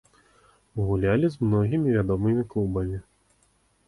Гулялі 0.87 1.29
з 1.35 1.49
многімі 1.49 1.93
вядомымі 1.97 2.43
клубамі. 2.55 2.97